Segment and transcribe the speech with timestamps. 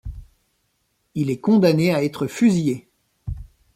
[1.13, 2.89] Il est condamné à être fusillé.